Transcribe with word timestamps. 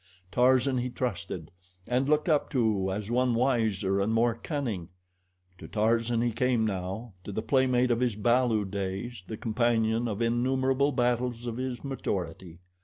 Tarzan 0.31 0.79
he 0.79 0.89
trusted 0.89 1.51
and 1.87 2.09
looked 2.09 2.27
up 2.27 2.49
to 2.49 2.91
as 2.91 3.11
one 3.11 3.35
wiser 3.35 4.01
and 4.01 4.11
more 4.11 4.33
cunning. 4.33 4.89
To 5.59 5.67
Tarzan 5.67 6.23
he 6.23 6.31
came 6.31 6.65
now 6.65 7.13
to 7.23 7.31
the 7.31 7.43
playmate 7.43 7.91
of 7.91 7.99
his 7.99 8.15
balu 8.15 8.65
days, 8.65 9.23
the 9.27 9.37
companion 9.37 10.07
of 10.07 10.19
innumerable 10.19 10.91
battles 10.91 11.45
of 11.45 11.57
his 11.57 11.83
maturity. 11.83 12.57